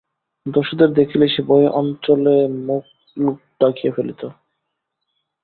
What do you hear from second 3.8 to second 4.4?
ফেলিত।